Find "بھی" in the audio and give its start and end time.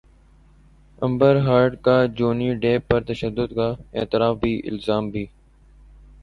4.37-4.55, 5.09-5.25